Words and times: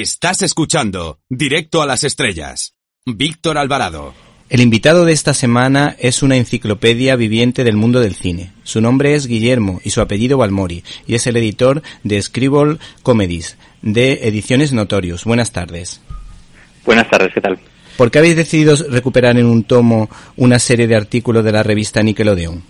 Estás 0.00 0.42
escuchando 0.42 1.18
Directo 1.28 1.82
a 1.82 1.86
las 1.86 2.04
Estrellas. 2.04 2.76
Víctor 3.04 3.58
Alvarado. 3.58 4.14
El 4.48 4.60
invitado 4.60 5.04
de 5.04 5.12
esta 5.12 5.34
semana 5.34 5.96
es 5.98 6.22
una 6.22 6.36
enciclopedia 6.36 7.16
viviente 7.16 7.64
del 7.64 7.74
mundo 7.74 7.98
del 7.98 8.14
cine. 8.14 8.52
Su 8.62 8.80
nombre 8.80 9.16
es 9.16 9.26
Guillermo 9.26 9.80
y 9.82 9.90
su 9.90 10.00
apellido 10.00 10.38
Balmori 10.38 10.84
y 11.08 11.16
es 11.16 11.26
el 11.26 11.36
editor 11.36 11.82
de 12.04 12.22
Scribble 12.22 12.78
Comedies 13.02 13.56
de 13.82 14.28
Ediciones 14.28 14.72
Notorious. 14.72 15.24
Buenas 15.24 15.50
tardes. 15.50 16.00
Buenas 16.86 17.10
tardes, 17.10 17.34
¿qué 17.34 17.40
tal? 17.40 17.58
¿Por 17.96 18.12
qué 18.12 18.20
habéis 18.20 18.36
decidido 18.36 18.76
recuperar 18.76 19.36
en 19.36 19.46
un 19.46 19.64
tomo 19.64 20.08
una 20.36 20.60
serie 20.60 20.86
de 20.86 20.94
artículos 20.94 21.44
de 21.44 21.50
la 21.50 21.64
revista 21.64 22.04
Nickelodeon? 22.04 22.62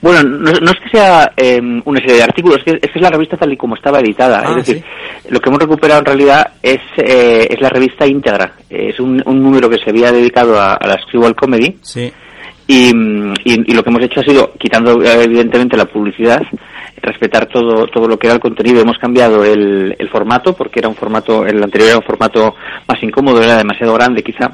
Bueno, 0.00 0.22
no, 0.22 0.50
es 0.50 0.80
que 0.80 0.90
sea 0.90 1.32
em, 1.36 1.82
una 1.84 2.00
serie 2.00 2.16
de 2.16 2.22
artículos, 2.22 2.58
es 2.64 2.64
que, 2.80 2.90
es 2.94 3.02
la 3.02 3.10
revista 3.10 3.36
tal 3.36 3.52
y 3.52 3.56
como 3.56 3.74
estaba 3.74 3.98
editada. 4.00 4.40
es 4.42 4.48
ah, 4.48 4.54
decir, 4.54 4.84
lo 5.28 5.40
que 5.40 5.48
hemos 5.48 5.60
recuperado 5.60 6.00
en 6.00 6.06
realidad 6.06 6.52
es, 6.62 6.80
eh, 6.98 7.48
es 7.50 7.60
la 7.60 7.68
revista 7.68 8.06
íntegra. 8.06 8.52
Es 8.70 9.00
un, 9.00 9.16
número 9.16 9.68
que 9.68 9.78
se 9.78 9.90
había 9.90 10.12
dedicado 10.12 10.60
a, 10.60 10.78
la 10.86 11.00
Scribble 11.02 11.34
Comedy. 11.34 11.76
Sí. 11.82 12.12
Y, 12.66 12.90
y, 13.44 13.74
lo 13.74 13.82
que 13.82 13.90
hemos 13.90 14.02
hecho 14.02 14.20
ha 14.20 14.24
sido, 14.24 14.52
quitando 14.58 15.02
eh, 15.02 15.24
evidentemente 15.24 15.76
la 15.76 15.86
publicidad, 15.86 16.42
respetar 17.00 17.46
todo, 17.46 17.86
todo 17.86 18.06
lo 18.06 18.18
que 18.18 18.26
era 18.26 18.34
el 18.34 18.40
contenido. 18.40 18.82
Hemos 18.82 18.98
cambiado 18.98 19.44
el, 19.44 19.96
el 19.98 20.08
formato, 20.10 20.54
porque 20.54 20.80
era 20.80 20.88
un 20.88 20.94
formato, 20.94 21.46
el 21.46 21.62
anterior 21.62 21.88
era 21.88 21.98
un 21.98 22.04
formato 22.04 22.54
más 22.86 23.02
incómodo, 23.02 23.42
era 23.42 23.56
demasiado 23.56 23.94
grande 23.94 24.22
quizá 24.22 24.52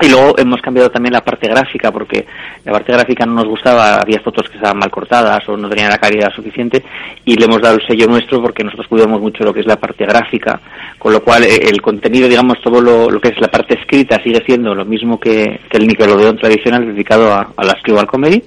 y 0.00 0.10
luego 0.10 0.34
hemos 0.38 0.60
cambiado 0.60 0.90
también 0.90 1.14
la 1.14 1.24
parte 1.24 1.48
gráfica, 1.48 1.90
porque 1.90 2.26
la 2.66 2.72
parte 2.72 2.92
gráfica 2.92 3.24
no 3.24 3.34
nos 3.34 3.46
gustaba, 3.46 4.00
había 4.00 4.20
fotos 4.20 4.48
que 4.48 4.56
estaban 4.56 4.78
mal 4.78 4.90
cortadas 4.90 5.48
o 5.48 5.56
no 5.56 5.68
tenían 5.68 5.88
la 5.88 5.98
calidad 5.98 6.32
suficiente, 6.34 6.82
y 7.24 7.36
le 7.36 7.44
hemos 7.44 7.62
dado 7.62 7.76
el 7.76 7.86
sello 7.86 8.08
nuestro 8.08 8.42
porque 8.42 8.64
nosotros 8.64 8.88
cuidamos 8.88 9.20
mucho 9.20 9.44
lo 9.44 9.54
que 9.54 9.60
es 9.60 9.66
la 9.66 9.76
parte 9.76 10.04
gráfica, 10.04 10.60
con 10.98 11.12
lo 11.12 11.22
cual 11.22 11.44
eh, 11.44 11.60
el 11.62 11.80
contenido, 11.80 12.28
digamos, 12.28 12.60
todo 12.60 12.80
lo, 12.80 13.08
lo 13.08 13.20
que 13.20 13.28
es 13.28 13.40
la 13.40 13.46
parte 13.46 13.78
escrita 13.78 14.20
sigue 14.20 14.42
siendo 14.44 14.74
lo 14.74 14.84
mismo 14.84 15.20
que, 15.20 15.60
el 15.70 15.86
Nickelodeon 15.86 16.38
tradicional 16.38 16.86
dedicado 16.86 17.32
a, 17.32 17.52
a 17.56 17.64
la 17.64 17.78
Scribble 17.78 18.06
Comedy, 18.06 18.42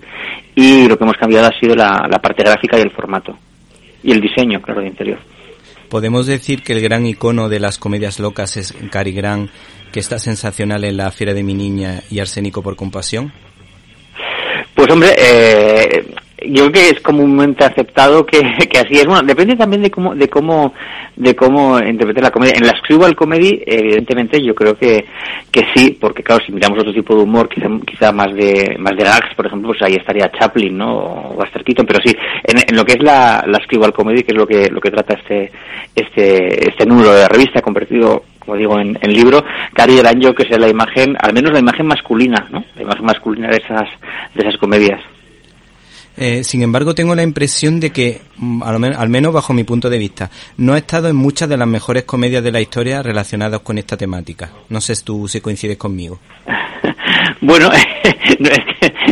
y 0.54 0.88
lo 0.88 0.98
que 0.98 1.06
hemos 1.06 1.18
cambiado 1.18 1.48
ha 1.48 1.58
sido 1.58 1.74
la, 1.76 2.06
la 2.10 2.20
parte 2.20 2.44
gráfica 2.44 2.78
y 2.78 2.82
el 2.82 2.92
formato, 2.92 3.38
y 4.04 4.12
el 4.12 4.20
diseño, 4.20 4.62
claro, 4.62 4.82
de 4.82 4.88
interior. 4.88 5.20
Podemos 5.88 6.28
decir 6.28 6.62
que 6.62 6.74
el 6.74 6.82
gran 6.82 7.06
icono 7.06 7.48
de 7.48 7.60
las 7.60 7.80
comedias 7.80 8.20
locas 8.20 8.58
es 8.58 8.76
Cary 8.92 9.14
Grant 9.14 9.50
que 9.92 10.00
está 10.00 10.20
sensacional 10.20 10.84
en 10.84 10.98
La 10.98 11.12
Fiera 11.12 11.34
de 11.34 11.44
mi 11.44 11.54
niña 11.54 12.04
y 12.10 12.20
Arsénico 12.20 12.62
por 12.62 12.76
compasión? 12.76 13.34
Pues 14.90 14.96
hombre, 14.96 15.16
eh, 15.20 16.04
yo 16.48 16.64
creo 16.64 16.72
que 16.72 16.90
es 16.90 17.00
comúnmente 17.02 17.64
aceptado 17.64 18.26
que, 18.26 18.40
que, 18.72 18.80
así 18.80 18.96
es. 18.96 19.06
Bueno, 19.06 19.22
depende 19.22 19.56
también 19.56 19.84
de 19.84 19.92
cómo, 19.92 20.16
de 20.16 20.28
cómo, 20.28 20.74
de 21.16 21.36
cómo 21.36 21.80
interpretar 21.80 22.24
la 22.24 22.32
comedia. 22.32 22.56
En 22.58 22.66
la 22.66 22.76
Screwball 22.76 23.16
Comedy, 23.16 23.62
evidentemente, 23.68 24.44
yo 24.44 24.56
creo 24.56 24.76
que, 24.76 25.06
que 25.52 25.68
sí, 25.76 25.96
porque 26.02 26.24
claro, 26.24 26.44
si 26.44 26.52
miramos 26.52 26.80
otro 26.80 26.92
tipo 26.92 27.16
de 27.16 27.22
humor, 27.22 27.48
quizá, 27.48 27.68
quizá 27.86 28.12
más 28.12 28.34
de, 28.34 28.78
más 28.80 28.98
de 28.98 29.04
gags, 29.04 29.36
por 29.36 29.46
ejemplo, 29.46 29.70
pues 29.70 29.82
ahí 29.84 29.94
estaría 29.94 30.32
Chaplin, 30.32 30.76
¿no? 30.76 30.98
O 30.98 31.34
Buster 31.36 31.64
Keaton, 31.64 31.86
pero 31.86 32.00
sí, 32.04 32.12
en, 32.46 32.76
lo 32.76 32.84
que 32.84 32.94
es 32.94 33.04
la, 33.04 33.44
la 33.46 33.60
Screwball 33.66 33.94
Comedy, 33.94 34.24
que 34.24 34.32
es 34.32 34.38
lo 34.40 34.48
que, 34.48 34.70
lo 34.72 34.82
que 34.82 34.90
trata 34.90 35.14
este, 35.14 35.52
este, 35.94 36.68
este 36.68 36.86
número 36.88 37.14
de 37.14 37.22
la 37.22 37.28
revista, 37.28 37.62
convertido 37.62 38.24
como 38.50 38.58
digo, 38.58 38.80
en, 38.80 38.98
en 39.00 39.14
libro, 39.14 39.44
Cary 39.74 39.98
Grant 39.98 40.36
que 40.36 40.48
sea 40.48 40.58
la 40.58 40.68
imagen, 40.68 41.16
al 41.20 41.34
menos 41.34 41.54
la 41.54 41.60
imagen 41.60 41.86
masculina, 41.86 42.48
¿no? 42.50 42.66
La 42.90 42.96
imagen 42.96 43.06
masculina 43.06 43.50
de 43.50 43.58
esas, 43.58 43.88
de 44.34 44.42
esas 44.42 44.58
comedias. 44.58 45.00
Eh, 46.18 46.44
sin 46.44 46.62
embargo, 46.64 46.94
tengo 46.94 47.16
la 47.16 47.24
impresión 47.24 47.80
de 47.80 47.92
que, 47.92 48.22
mm, 48.38 48.64
al, 48.64 49.10
menos 49.10 49.32
bajo 49.32 49.54
mi 49.54 49.64
punto 49.64 49.90
de 49.90 49.98
vista, 49.98 50.30
no 50.58 50.74
ha 50.74 50.78
estado 50.78 51.08
en 51.08 51.16
muchas 51.16 51.48
de 51.48 51.56
las 51.56 51.68
mejores 51.68 52.04
comedias 52.04 52.44
de 52.44 52.52
la 52.52 52.60
historia 52.60 53.02
relacionadas 53.02 53.62
con 53.62 53.78
esta 53.78 53.96
temática. 53.96 54.50
No 54.70 54.82
sé 54.82 54.94
tú 55.04 55.28
si 55.28 55.40
coincides 55.40 55.78
conmigo. 55.78 56.20
bueno, 57.42 57.70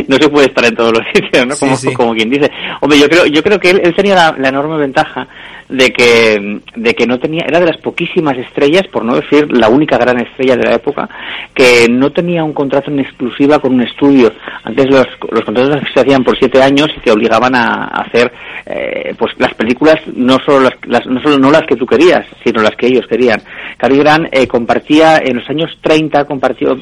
no, 0.08 0.16
se 0.16 0.28
puede 0.28 0.48
estar 0.48 0.64
en 0.66 0.74
todos 0.74 0.92
los 0.92 1.02
sitios, 1.14 1.46
¿no? 1.46 1.56
Como, 1.56 1.94
como 1.94 2.14
quien 2.14 2.28
dice. 2.28 2.50
Hombre, 2.80 2.98
yo 2.98 3.08
creo, 3.08 3.26
yo 3.26 3.42
creo 3.42 3.58
que 3.58 3.70
él, 3.70 3.94
tenía 3.94 4.34
la, 4.36 4.48
enorme 4.48 4.76
ventaja 4.76 5.26
de 5.68 5.90
que, 5.90 6.60
de 6.76 6.94
que 6.94 7.06
no 7.06 7.18
tenía, 7.18 7.44
era 7.46 7.60
de 7.60 7.66
las 7.66 7.76
poquísimas 7.78 8.36
estrellas, 8.38 8.86
por 8.90 9.04
no 9.04 9.16
decir 9.16 9.46
la 9.52 9.68
única 9.68 9.98
gran 9.98 10.18
estrella 10.20 10.56
de 10.56 10.64
la 10.64 10.74
época, 10.76 11.08
que 11.54 11.86
no 11.90 12.10
tenía 12.10 12.42
un 12.42 12.52
contrato 12.52 12.90
en 12.90 13.00
exclusiva 13.00 13.58
con 13.58 13.74
un 13.74 13.82
estudio. 13.82 14.32
Antes 14.64 14.86
los, 14.90 15.06
los 15.30 15.44
contratos 15.44 15.80
se 15.92 16.00
hacían 16.00 16.24
por 16.24 16.38
siete 16.38 16.62
años 16.62 16.88
y 16.96 17.00
te 17.00 17.10
obligaban 17.10 17.54
a, 17.54 17.88
hacer 17.88 18.32
eh, 18.66 19.14
pues 19.18 19.32
las 19.38 19.54
películas 19.54 19.96
no 20.14 20.38
solo 20.44 20.70
las, 20.86 21.06
no 21.06 21.20
solo 21.20 21.38
no 21.38 21.50
las 21.50 21.62
que 21.62 21.76
tú 21.76 21.86
querías, 21.86 22.26
sino 22.44 22.62
las 22.62 22.76
que 22.76 22.86
ellos 22.86 23.06
querían. 23.06 23.40
Cary 23.76 23.98
Grant 23.98 24.28
eh, 24.32 24.46
compartía 24.46 25.18
en 25.18 25.36
los 25.36 25.48
años 25.50 25.76
30, 25.82 26.24
compartió, 26.24 26.76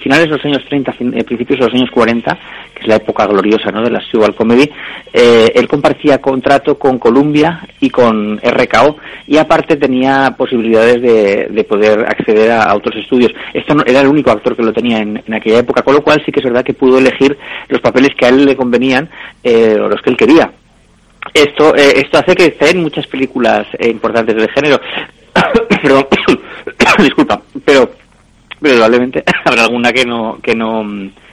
finales 0.00 0.26
de 0.26 0.36
los 0.36 0.44
años 0.44 0.64
30, 0.68 0.92
eh, 0.92 1.24
principios 1.24 1.60
de 1.60 1.66
los 1.66 1.74
años 1.74 1.90
40, 1.90 2.38
que 2.78 2.82
es 2.82 2.88
la 2.88 2.96
época 2.96 3.26
gloriosa 3.26 3.70
¿no? 3.70 3.82
de 3.82 3.90
la 3.90 4.00
Stuart 4.00 4.36
Comedy, 4.36 4.70
él 5.12 5.66
compartía 5.68 6.20
contrato 6.20 6.78
con 6.78 6.98
Columbia 6.98 7.60
y 7.80 7.90
con 7.90 8.38
RKO 8.38 8.96
y 9.26 9.36
aparte 9.36 9.76
tenía 9.76 10.34
posibilidades 10.36 11.02
de, 11.02 11.64
poder 11.64 12.00
acceder 12.00 12.52
a, 12.52 12.74
otros 12.74 12.96
estudios. 12.96 13.32
Esto 13.52 13.74
no, 13.74 13.82
era 13.84 14.00
el 14.00 14.08
único 14.08 14.30
actor 14.30 14.56
que 14.56 14.62
lo 14.62 14.72
tenía 14.72 14.98
en, 14.98 15.22
aquella 15.32 15.58
época, 15.58 15.82
con 15.82 15.94
lo 15.94 16.02
cual 16.02 16.22
sí 16.24 16.32
que 16.32 16.40
es 16.40 16.44
verdad 16.44 16.64
que 16.64 16.74
pudo 16.74 16.98
elegir 16.98 17.36
los 17.68 17.80
papeles 17.80 18.14
que 18.16 18.26
a 18.26 18.28
él 18.30 18.44
le 18.44 18.56
convenían 18.56 19.08
eh, 19.42 19.76
o 19.78 19.88
los 19.88 20.00
que 20.00 20.10
él 20.10 20.16
quería. 20.16 20.50
Esto, 21.34 21.74
eh, 21.76 21.94
esto 21.96 22.18
hace 22.18 22.34
que 22.34 22.46
esté 22.46 22.70
en 22.70 22.82
muchas 22.82 23.06
películas 23.06 23.66
eh, 23.78 23.88
importantes 23.88 24.34
del 24.34 24.50
género. 24.50 24.80
pero, 25.82 26.08
disculpa, 26.98 27.40
pero 27.64 27.90
probablemente 28.60 29.22
habrá 29.44 29.64
alguna 29.64 29.92
que 29.92 30.04
no 30.04 30.38
que 30.42 30.54
no 30.54 30.84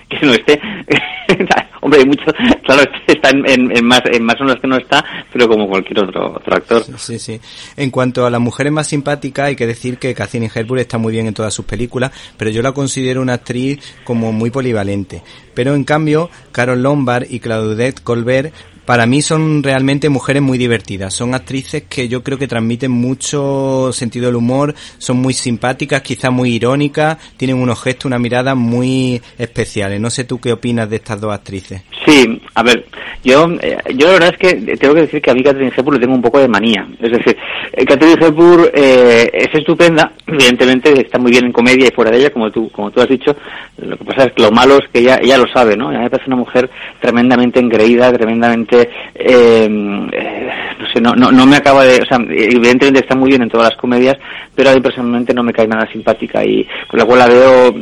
que 0.09 0.25
no 0.25 0.33
esté. 0.33 0.59
Hombre, 1.81 1.99
hay 1.99 2.05
mucho, 2.05 2.25
claro, 2.63 2.81
está 3.05 3.29
en, 3.29 3.45
en, 3.45 3.85
más 3.85 4.01
en 4.05 4.23
más 4.23 4.35
que 4.35 4.67
no 4.67 4.77
está, 4.77 5.05
pero 5.31 5.47
como 5.47 5.67
cualquier 5.67 5.99
otro, 5.99 6.33
otro 6.33 6.55
actor. 6.55 6.83
Sí, 6.97 7.19
sí. 7.19 7.39
En 7.77 7.91
cuanto 7.91 8.25
a 8.25 8.31
las 8.31 8.41
mujeres 8.41 8.73
más 8.73 8.87
simpáticas, 8.87 9.47
hay 9.47 9.55
que 9.55 9.67
decir 9.67 9.99
que 9.99 10.15
Catherine 10.15 10.49
Hepburn 10.53 10.79
está 10.79 10.97
muy 10.97 11.13
bien 11.13 11.27
en 11.27 11.35
todas 11.35 11.53
sus 11.53 11.65
películas, 11.65 12.11
pero 12.37 12.49
yo 12.49 12.63
la 12.63 12.71
considero 12.71 13.21
una 13.21 13.33
actriz 13.33 13.79
como 14.03 14.31
muy 14.31 14.49
polivalente. 14.49 15.21
Pero 15.55 15.73
en 15.73 15.83
cambio, 15.83 16.29
Carol 16.51 16.83
Lombard 16.83 17.25
y 17.29 17.39
Claudette 17.39 18.01
Colbert 18.01 18.53
para 18.85 19.07
mí 19.07 19.21
son 19.21 19.63
realmente 19.63 20.09
mujeres 20.09 20.43
muy 20.43 20.57
divertidas. 20.57 21.13
Son 21.13 21.33
actrices 21.33 21.83
que 21.89 22.07
yo 22.07 22.23
creo 22.23 22.37
que 22.37 22.47
transmiten 22.47 22.91
mucho 22.91 23.91
sentido 23.91 24.27
del 24.27 24.35
humor, 24.35 24.75
son 24.99 25.17
muy 25.17 25.33
simpáticas, 25.33 26.03
quizás 26.03 26.31
muy 26.31 26.51
irónicas, 26.51 27.17
tienen 27.35 27.57
unos 27.57 27.81
gestos, 27.81 28.05
una 28.05 28.19
mirada 28.19 28.53
muy 28.53 29.21
especiales. 29.37 29.99
No 29.99 30.11
sé 30.11 30.23
tú 30.23 30.39
qué 30.39 30.53
opinas 30.53 30.89
de 30.89 30.97
estas 30.97 31.19
dos 31.19 31.33
actrices. 31.33 31.81
Sí, 32.05 32.39
a 32.53 32.61
ver, 32.61 32.85
yo, 33.25 33.47
eh, 33.61 33.77
yo 33.95 34.07
la 34.07 34.13
verdad 34.13 34.33
es 34.33 34.37
que 34.37 34.77
tengo 34.77 34.93
que 34.93 35.01
decir 35.01 35.21
que 35.21 35.31
a 35.31 35.33
mí 35.33 35.43
Catherine 35.43 35.73
Hepburn 35.75 35.97
le 35.97 36.01
tengo 36.01 36.15
un 36.15 36.21
poco 36.21 36.39
de 36.39 36.47
manía. 36.47 36.87
Es 37.01 37.11
decir, 37.11 37.35
eh, 37.73 37.85
Catherine 37.85 38.23
Hepburn 38.23 38.69
eh, 38.73 39.29
es 39.33 39.49
estupenda, 39.53 40.11
evidentemente 40.27 40.93
está 41.01 41.17
muy 41.17 41.31
bien 41.31 41.45
en 41.45 41.51
comedia 41.51 41.87
y 41.87 41.91
fuera 41.91 42.11
de 42.11 42.19
ella, 42.19 42.29
como 42.29 42.51
tú, 42.51 42.69
como 42.69 42.91
tú 42.91 43.01
has 43.01 43.09
dicho. 43.09 43.35
Lo 43.77 43.97
que 43.97 44.05
pasa 44.05 44.25
es 44.25 44.33
que 44.33 44.43
lo 44.43 44.51
malo 44.51 44.75
es 44.77 44.87
que 44.93 44.99
ella, 44.99 45.19
ella 45.21 45.37
lo 45.39 45.47
sabe, 45.47 45.75
¿no? 45.75 45.91
Ella 45.91 46.01
me 46.01 46.09
parece 46.09 46.29
una 46.29 46.37
mujer 46.37 46.69
tremendamente 47.01 47.59
engreída, 47.59 48.13
tremendamente 48.13 48.89
eh, 49.15 49.67
no 49.69 50.87
sé, 50.93 51.01
no, 51.01 51.13
no, 51.15 51.45
me 51.45 51.55
acaba 51.55 51.83
de, 51.83 52.01
o 52.01 52.05
sea, 52.05 52.17
evidentemente 52.17 52.99
está 52.99 53.15
muy 53.15 53.29
bien 53.29 53.41
en 53.41 53.49
todas 53.49 53.69
las 53.69 53.77
comedias, 53.77 54.17
pero 54.53 54.69
a 54.69 54.73
mí 54.73 54.81
personalmente 54.81 55.33
no 55.33 55.43
me 55.43 55.53
cae 55.53 55.67
nada 55.67 55.87
simpática 55.91 56.43
y 56.45 56.67
con 56.87 56.99
la 56.99 57.05
cual 57.05 57.19
la 57.19 57.27
veo 57.27 57.75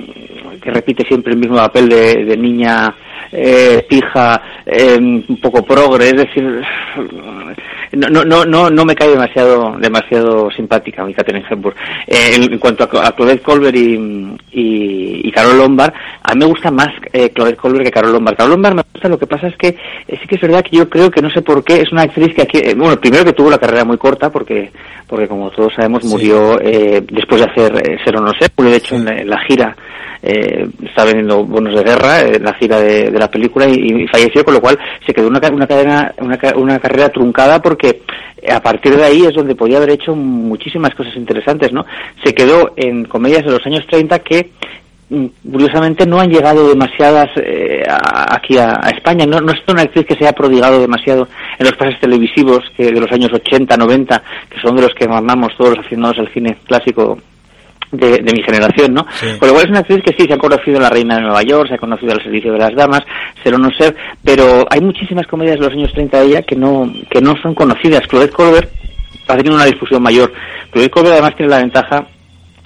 que 0.61 0.71
repite 0.71 1.03
siempre 1.05 1.33
el 1.33 1.39
mismo 1.39 1.57
papel 1.57 1.89
de, 1.89 2.37
niña 2.37 2.93
eh, 3.33 3.85
pija, 3.89 4.41
eh, 4.65 4.95
un 4.97 5.39
poco 5.41 5.63
progre, 5.63 6.09
es 6.09 6.17
decir, 6.17 6.61
no, 7.93 8.23
no, 8.23 8.45
no, 8.45 8.69
no 8.69 8.85
me 8.85 8.95
cae 8.95 9.09
demasiado, 9.09 9.75
demasiado 9.79 10.51
simpática 10.51 11.03
mi 11.03 11.13
Catherine 11.13 11.45
Hepburn. 11.49 11.75
Eh, 12.07 12.35
en, 12.35 12.59
cuanto 12.59 12.83
a, 12.83 13.11
Claudette 13.11 13.41
Colbert 13.41 13.75
y, 13.75 14.37
y, 14.53 15.31
Carol 15.31 15.57
Lombard, 15.57 15.93
a 16.21 16.33
mí 16.33 16.39
me 16.39 16.45
gusta 16.45 16.71
más 16.71 16.89
eh, 17.11 17.29
Claudette 17.31 17.57
Colbert 17.57 17.85
que 17.85 17.91
Carol 17.91 18.13
Lombard. 18.13 18.35
Carol 18.37 18.51
Lombard 18.51 18.75
me 18.75 18.83
gusta, 18.93 19.09
lo 19.09 19.17
que 19.17 19.27
pasa 19.27 19.47
es 19.47 19.57
que 19.57 19.69
eh, 19.69 20.19
sí 20.21 20.27
que 20.27 20.35
es 20.35 20.41
verdad 20.41 20.63
que 20.63 20.77
yo 20.77 20.89
creo 20.89 21.09
que 21.09 21.21
no 21.21 21.29
sé 21.31 21.41
por 21.41 21.63
qué, 21.63 21.81
es 21.81 21.91
una 21.91 22.03
actriz 22.03 22.33
que 22.35 22.43
aquí, 22.43 22.59
eh, 22.59 22.75
bueno, 22.75 22.99
primero 22.99 23.25
que 23.25 23.33
tuvo 23.33 23.49
la 23.49 23.57
carrera 23.57 23.83
muy 23.83 23.97
corta 23.97 24.29
porque, 24.29 24.71
porque 25.07 25.27
como 25.27 25.49
todos 25.51 25.73
sabemos 25.75 26.03
murió 26.05 26.57
después 26.57 27.41
de 27.41 27.49
hacer 27.49 27.99
Ser 28.03 28.17
o 28.17 28.21
no 28.21 28.31
ser, 28.39 28.51
de 28.55 28.75
hecho 28.75 28.95
en 28.95 29.27
la, 29.27 29.39
gira 29.39 29.75
eh, 30.21 30.67
estaba 30.85 31.07
vendiendo 31.07 31.43
bonos 31.43 31.75
de 31.75 31.83
guerra 31.83 32.21
en 32.21 32.43
la 32.43 32.53
gira 32.53 32.79
de, 32.79 33.11
la 33.11 33.29
película 33.29 33.67
y, 33.67 34.07
falleció, 34.07 34.43
con 34.45 34.53
lo 34.53 34.61
cual 34.61 34.79
se 35.05 35.13
quedó 35.13 35.27
una, 35.27 35.41
una, 35.49 35.67
cadena, 35.67 36.13
una, 36.19 36.39
una 36.55 36.79
carrera 36.79 37.09
truncada 37.09 37.61
porque 37.61 37.83
que 37.83 38.12
a 38.51 38.61
partir 38.61 38.95
de 38.95 39.03
ahí 39.03 39.21
es 39.21 39.33
donde 39.33 39.55
podía 39.55 39.77
haber 39.77 39.91
hecho 39.91 40.15
muchísimas 40.15 40.93
cosas 40.95 41.15
interesantes, 41.15 41.71
¿no? 41.71 41.85
Se 42.23 42.33
quedó 42.33 42.73
en 42.75 43.05
comedias 43.05 43.43
de 43.43 43.51
los 43.51 43.65
años 43.65 43.85
30 43.87 44.19
que 44.19 44.49
mm, 45.09 45.25
curiosamente 45.51 46.05
no 46.05 46.19
han 46.19 46.29
llegado 46.29 46.67
demasiadas 46.67 47.29
eh, 47.37 47.83
aquí 47.87 48.57
a, 48.57 48.73
España. 48.95 49.25
No, 49.25 49.37
es 49.51 49.61
una 49.67 49.83
actriz 49.83 50.05
que 50.05 50.15
se 50.15 50.25
haya 50.25 50.33
prodigado 50.33 50.79
demasiado 50.79 51.27
en 51.57 51.65
los 51.65 51.75
pases 51.75 51.99
televisivos 51.99 52.59
que 52.75 52.85
de 52.85 52.99
los 52.99 53.11
años 53.11 53.31
80, 53.33 53.77
90, 53.77 54.23
que 54.49 54.59
son 54.59 54.75
de 54.75 54.83
los 54.83 54.93
que 54.93 55.07
mamamos 55.07 55.55
todos 55.57 55.71
los 55.71 55.79
aficionados 55.79 56.19
al 56.19 56.33
cine 56.33 56.57
clásico 56.65 57.17
de, 57.93 58.33
mi 58.33 58.41
generación, 58.41 58.93
¿no? 58.93 59.05
Con 59.39 59.47
lo 59.47 59.53
cual 59.53 59.65
es 59.65 59.69
una 59.69 59.79
actriz 59.79 60.01
que 60.03 60.15
sí, 60.17 60.25
se 60.27 60.33
ha 60.33 60.37
conocido 60.37 60.79
La 60.79 60.89
Reina 60.89 61.15
de 61.15 61.21
Nueva 61.21 61.43
York, 61.43 61.69
se 61.69 61.75
ha 61.75 61.77
conocido 61.77 62.13
El 62.13 62.23
Servicio 62.23 62.51
de 62.51 62.59
las 62.59 62.75
Damas, 62.75 63.03
Ser 63.43 63.55
o 63.55 63.57
no 63.57 63.69
ser, 63.71 63.95
pero 64.23 64.65
hay 64.69 64.81
muchísimas 64.81 65.27
comedias 65.27 65.59
de 65.59 65.65
los 65.65 65.73
años 65.73 65.93
30 65.93 66.19
de 66.19 66.25
ella 66.25 66.41
que 66.41 66.55
no, 66.55 66.91
que 67.09 67.21
no 67.21 67.35
son 67.41 67.53
conocidas. 67.53 68.07
Claudette 68.07 68.33
Colbert 68.33 68.71
ha 69.27 69.37
tenido 69.37 69.55
una 69.55 69.65
difusión 69.65 70.01
mayor. 70.01 70.33
Claudette 70.71 70.91
Colbert 70.91 71.13
además 71.13 71.35
tiene 71.35 71.51
la 71.51 71.59
ventaja 71.59 72.07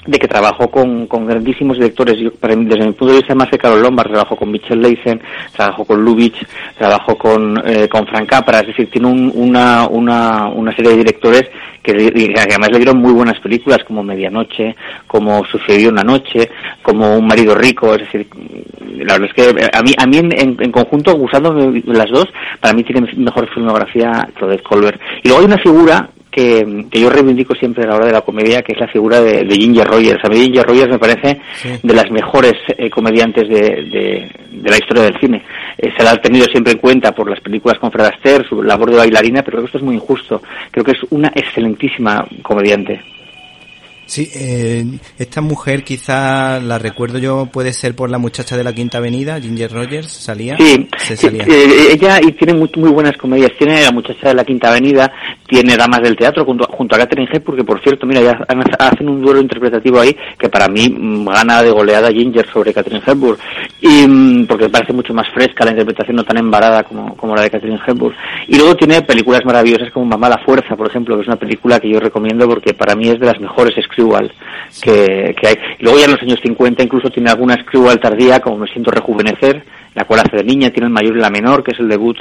de 0.06 0.18
que 0.18 0.28
trabajó 0.28 0.70
con, 0.72 1.08
con 1.08 1.26
grandísimos 1.26 1.78
directores. 1.78 2.18
Yo, 2.18 2.32
desde 2.42 2.86
mi 2.86 2.94
punto 2.94 3.14
de 3.14 3.20
vista 3.20 3.36
más 3.36 3.52
de 3.52 3.58
Carol 3.58 3.82
Lombard, 3.82 4.10
trabajó 4.10 4.36
con 4.38 4.52
Michel 4.52 4.82
Leisen, 4.82 5.22
trabajó 5.54 5.84
con 5.84 6.04
Lubitsch, 6.04 6.46
trabajó 6.78 7.18
con, 7.18 7.62
eh, 7.66 7.90
con 7.90 8.08
Frank 8.08 8.30
Capra, 8.30 8.62
es 8.62 8.68
decir, 8.68 8.90
tiene 8.90 9.08
una, 9.08 9.88
una, 9.88 10.48
una 10.48 10.74
serie 10.76 10.92
de 10.92 10.98
directores 10.98 11.50
que, 11.94 12.34
además 12.38 12.70
le 12.72 12.78
dieron 12.78 12.98
muy 12.98 13.14
buenas 13.14 13.40
películas 13.40 13.80
como 13.86 14.04
Medianoche, 14.04 14.76
como 15.08 15.46
Sucedió 15.46 15.90
una 15.90 16.04
noche, 16.04 16.50
como 16.82 17.18
Un 17.18 17.28
marido 17.28 17.56
rico, 17.56 17.94
es 17.94 18.00
decir, 18.00 18.28
la 18.98 19.18
verdad 19.18 19.30
es 19.30 19.34
que 19.34 19.66
a 19.74 19.82
mí, 19.82 19.92
a 19.98 20.06
mí 20.06 20.18
en, 20.18 20.58
en 20.60 20.72
conjunto, 20.72 21.16
usando 21.16 21.54
las 21.54 22.10
dos, 22.10 22.28
para 22.60 22.74
mí 22.74 22.84
tiene 22.84 23.10
mejor 23.16 23.48
filmografía 23.54 24.28
Claudette 24.36 24.64
Colbert. 24.64 25.02
Y 25.24 25.28
luego 25.30 25.42
hay 25.42 25.46
una 25.48 25.58
figura 25.58 26.10
que, 26.38 26.86
yo 26.92 27.10
reivindico 27.10 27.56
siempre 27.56 27.84
a 27.84 27.88
la 27.88 27.96
hora 27.96 28.06
de 28.06 28.12
la 28.12 28.22
comedia, 28.22 28.62
que 28.62 28.74
es 28.74 28.80
la 28.80 28.88
figura 28.88 29.20
de, 29.22 29.44
Ginger 29.50 29.88
Rogers. 29.88 30.24
A 30.24 30.30
mí 30.30 30.38
Ginger 30.38 30.68
Rogers 30.68 30.90
me 30.90 31.00
parece 31.00 31.42
de 31.82 31.94
las 31.96 32.12
mejores 32.12 32.54
eh, 32.78 32.92
comediantes 32.92 33.50
de, 33.50 34.30
la 34.64 34.78
historia 34.78 35.04
del 35.04 35.20
cine. 35.20 35.44
Se 35.78 36.04
la 36.04 36.12
ha 36.12 36.18
tenido 36.18 36.46
siempre 36.46 36.74
en 36.74 36.80
cuenta 36.80 37.12
por 37.14 37.30
las 37.30 37.40
películas 37.40 37.78
con 37.78 37.92
Fred 37.92 38.06
Astaire, 38.06 38.48
su 38.48 38.64
labor 38.64 38.90
de 38.90 38.98
bailarina, 38.98 39.44
pero 39.44 39.58
creo 39.58 39.64
que 39.64 39.68
esto 39.68 39.78
es 39.78 39.84
muy 39.84 39.96
injusto. 39.96 40.42
Creo 40.72 40.84
que 40.84 40.92
es 40.92 41.04
una 41.12 41.32
excelentísima 41.36 42.26
comediante. 42.42 43.17
Sí, 44.08 44.30
eh, 44.34 44.86
esta 45.20 45.42
mujer 45.42 45.84
quizá 45.84 46.62
la 46.62 46.80
recuerdo 46.80 47.20
yo, 47.20 47.48
puede 47.48 47.74
ser 47.74 47.94
por 47.94 48.10
la 48.10 48.18
muchacha 48.18 48.56
de 48.56 48.64
la 48.64 48.74
Quinta 48.74 49.00
Avenida, 49.00 49.40
Ginger 49.40 49.70
Rogers, 49.70 50.10
salía. 50.10 50.56
Sí, 50.58 50.88
eh, 51.28 51.88
ella 51.92 52.20
y 52.22 52.32
tiene 52.32 52.54
muy, 52.54 52.72
muy 52.78 52.90
buenas 52.90 53.18
comedias. 53.18 53.52
Tiene 53.58 53.84
la 53.84 53.92
muchacha 53.92 54.30
de 54.30 54.36
la 54.36 54.46
Quinta 54.46 54.70
Avenida, 54.70 55.12
tiene 55.46 55.76
Damas 55.76 56.02
del 56.02 56.16
Teatro 56.16 56.46
junto, 56.46 56.66
junto 56.70 56.96
a 56.96 57.00
Catherine 57.00 57.28
Hepburn, 57.30 57.44
porque 57.44 57.64
por 57.66 57.84
cierto, 57.84 58.08
mira, 58.08 58.22
ya 58.22 58.40
hacen 58.80 59.10
un 59.10 59.22
duelo 59.22 59.42
interpretativo 59.42 60.00
ahí 60.00 60.16
que 60.40 60.48
para 60.48 60.70
mí 60.70 60.90
mm, 60.90 61.26
gana 61.26 61.62
de 61.62 61.72
goleada 61.72 62.10
Ginger 62.10 62.48
sobre 62.48 62.74
Catherine 62.74 63.04
Hepburn. 63.06 63.38
Y, 63.82 64.08
mm, 64.08 64.48
porque 64.48 64.70
parece 64.70 64.94
mucho 64.94 65.14
más 65.14 65.28
fresca 65.34 65.66
la 65.66 65.72
interpretación, 65.72 66.16
no 66.16 66.24
tan 66.24 66.38
embarada 66.38 66.84
como, 66.84 67.16
como 67.18 67.36
la 67.36 67.42
de 67.42 67.50
Catherine 67.50 67.80
Hepburn. 67.86 68.16
Y 68.48 68.56
luego 68.56 68.76
tiene 68.76 69.02
películas 69.02 69.42
maravillosas 69.44 69.92
como 69.92 70.06
Mamá 70.06 70.30
la 70.30 70.38
Fuerza, 70.46 70.78
por 70.78 70.88
ejemplo, 70.88 71.16
que 71.16 71.24
es 71.24 71.28
una 71.28 71.36
película 71.36 71.80
que 71.80 71.90
yo 71.90 72.00
recomiendo 72.00 72.48
porque 72.48 72.74
para 72.74 72.96
mí 72.96 73.10
es 73.10 73.20
de 73.20 73.26
las 73.26 73.40
mejores 73.40 73.78
Screwball 73.98 74.32
que, 74.82 75.36
que, 75.40 75.48
hay. 75.48 75.56
Luego 75.80 75.98
ya 75.98 76.06
en 76.06 76.12
los 76.12 76.22
años 76.22 76.40
50 76.44 76.84
incluso 76.84 77.10
tiene 77.10 77.30
alguna 77.30 77.60
Screwball 77.62 78.00
tardía, 78.00 78.40
como 78.40 78.58
Me 78.58 78.68
siento 78.68 78.92
rejuvenecer, 78.92 79.64
la 79.98 80.06
cual 80.06 80.20
hace 80.20 80.38
de 80.38 80.44
niña, 80.44 80.70
tiene 80.70 80.86
el 80.86 80.94
mayor 80.94 81.18
y 81.18 81.20
la 81.20 81.32
menor, 81.32 81.64
que 81.64 81.72
es 81.72 81.80
el 81.80 81.90
debut 81.90 82.16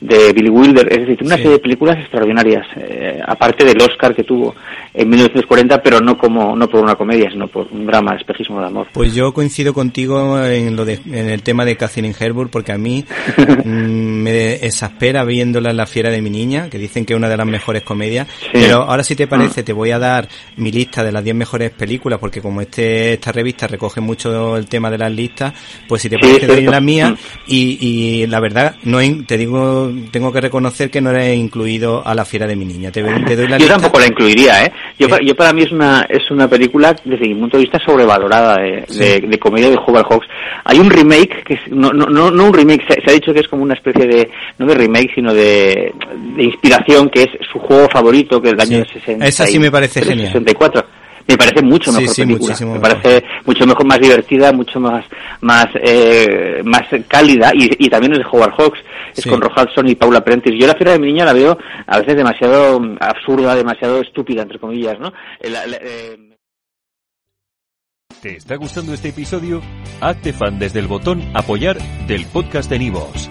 de 0.00 0.32
Billy 0.32 0.48
Wilder, 0.48 0.90
es 0.90 1.06
decir, 1.06 1.18
una 1.26 1.36
serie 1.36 1.52
de 1.52 1.58
películas 1.58 1.98
extraordinarias, 1.98 2.66
eh, 2.76 3.20
aparte 3.22 3.66
del 3.66 3.76
Oscar 3.82 4.14
que 4.14 4.24
tuvo 4.24 4.54
en 4.94 5.10
1940, 5.10 5.82
pero 5.82 6.00
no 6.00 6.16
como 6.16 6.56
no 6.56 6.68
por 6.68 6.82
una 6.82 6.94
comedia, 6.94 7.30
sino 7.30 7.46
por 7.46 7.66
un 7.70 7.84
drama, 7.84 8.16
espejismo 8.16 8.60
de 8.60 8.68
amor. 8.68 8.86
Pues 8.94 9.14
yo 9.14 9.34
coincido 9.34 9.74
contigo 9.74 10.42
en 10.42 10.74
lo 10.74 10.86
de, 10.86 11.00
en 11.04 11.28
el 11.28 11.42
tema 11.42 11.66
de 11.66 11.76
Catherine 11.76 12.14
Hepburn, 12.18 12.48
porque 12.48 12.72
a 12.72 12.78
mí 12.78 13.04
mm, 13.36 13.68
me 13.68 14.54
exaspera 14.54 15.22
viéndola 15.24 15.70
en 15.70 15.76
La 15.76 15.84
fiera 15.84 16.08
de 16.08 16.22
mi 16.22 16.30
niña, 16.30 16.70
que 16.70 16.78
dicen 16.78 17.04
que 17.04 17.12
es 17.12 17.18
una 17.18 17.28
de 17.28 17.36
las 17.36 17.46
mejores 17.46 17.82
comedias, 17.82 18.26
pero 18.50 18.84
ahora 18.84 19.02
si 19.02 19.16
te 19.16 19.26
parece, 19.26 19.62
te 19.62 19.74
voy 19.74 19.90
a 19.90 19.98
dar 19.98 20.26
mi 20.56 20.72
lista 20.72 21.04
de 21.04 21.12
las 21.12 21.22
10 21.22 21.36
mejores 21.36 21.72
películas, 21.72 22.18
porque 22.18 22.40
como 22.40 22.62
este 22.62 23.12
esta 23.12 23.32
revista 23.32 23.66
recoge 23.66 24.00
mucho 24.00 24.56
el 24.56 24.66
tema 24.66 24.90
de 24.90 24.96
las 24.96 25.12
listas, 25.12 25.52
pues 25.86 26.00
si 26.00 26.08
te 26.08 26.18
parece, 26.18 26.46
doy 26.46 26.62
la 26.62 26.80
mía 26.80 27.14
y, 27.46 27.78
y 27.80 28.26
la 28.26 28.40
verdad, 28.40 28.76
no 28.84 28.98
te 29.26 29.36
digo, 29.36 29.90
tengo 30.10 30.32
que 30.32 30.40
reconocer 30.40 30.90
que 30.90 31.00
no 31.00 31.10
he 31.16 31.34
incluido 31.34 32.06
a 32.06 32.14
la 32.14 32.24
fiera 32.24 32.46
de 32.46 32.56
mi 32.56 32.64
niña. 32.64 32.90
Te, 32.90 33.02
doy 33.02 33.48
la 33.48 33.58
yo 33.58 33.68
tampoco 33.68 33.98
la 33.98 34.06
incluiría, 34.06 34.64
¿eh? 34.64 34.72
Yo, 34.98 35.08
para, 35.08 35.24
yo 35.24 35.34
para 35.34 35.52
mí 35.52 35.62
es 35.62 35.72
una 35.72 36.06
es 36.08 36.30
una 36.30 36.48
película 36.48 36.94
desde 37.04 37.28
mi 37.28 37.34
punto 37.34 37.56
de 37.56 37.64
vista 37.64 37.78
sobrevalorada 37.84 38.56
de, 38.56 39.20
de, 39.20 39.38
comedia 39.38 39.70
de 39.70 39.76
Howard 39.76 40.06
Hawks. 40.10 40.26
Hay 40.64 40.78
un 40.78 40.90
remake 40.90 41.44
que 41.44 41.54
es, 41.54 41.60
no, 41.70 41.90
no, 41.90 42.06
no, 42.06 42.30
no 42.30 42.44
un 42.46 42.52
remake, 42.52 42.82
se, 42.88 43.10
ha 43.10 43.14
dicho 43.14 43.32
que 43.32 43.40
es 43.40 43.48
como 43.48 43.62
una 43.62 43.74
especie 43.74 44.06
de 44.06 44.30
no 44.58 44.66
de 44.66 44.74
remake 44.74 45.14
sino 45.14 45.32
de, 45.32 45.92
de 46.36 46.42
inspiración 46.42 47.08
que 47.08 47.22
es 47.24 47.30
su 47.50 47.58
juego 47.58 47.88
favorito 47.90 48.40
que 48.40 48.48
es 48.48 48.54
el 48.54 48.60
año 48.60 48.84
sí. 48.84 49.00
60. 49.00 49.26
Esa 49.26 49.46
sí 49.46 49.58
me 49.58 49.70
parece 49.70 50.02
genial. 50.02 50.32
64 50.32 50.98
me 51.28 51.36
parece 51.36 51.62
mucho 51.62 51.92
mejor 51.92 52.16
película. 52.16 52.56
me 52.60 52.80
parece 52.80 53.24
mucho 53.44 53.66
mejor, 53.66 53.86
más 53.86 53.98
divertida, 53.98 54.52
mucho 54.52 54.80
más 54.80 55.04
más 55.42 55.66
eh, 55.74 56.62
más 56.64 56.82
cálida 57.06 57.52
y, 57.54 57.70
y, 57.78 57.88
también 57.88 58.12
es 58.12 58.18
de 58.20 58.24
Howard 58.24 58.54
Hawks, 58.56 58.78
es 59.14 59.26
con 59.26 59.40
Rojalson 59.40 59.88
y 59.88 59.94
Paula 59.94 60.24
Prentice. 60.24 60.56
Yo 60.56 60.66
la 60.66 60.74
fiera 60.74 60.92
de 60.92 60.98
mi 60.98 61.08
niña 61.08 61.26
la 61.26 61.34
veo 61.34 61.58
a 61.86 61.98
veces 61.98 62.16
demasiado 62.16 62.80
absurda, 63.00 63.54
demasiado 63.54 64.00
estúpida 64.00 64.42
entre 64.42 64.58
comillas, 64.58 64.98
¿no? 64.98 65.08
Eh, 65.40 65.52
eh, 65.82 66.16
¿Te 68.22 68.36
está 68.36 68.56
gustando 68.56 68.94
este 68.94 69.10
episodio? 69.10 69.62
Hazte 70.00 70.32
fan 70.32 70.58
desde 70.58 70.80
el 70.80 70.88
botón 70.88 71.22
apoyar 71.34 71.78
del 72.06 72.24
podcast 72.26 72.70
de 72.70 72.78
Nivos. 72.78 73.30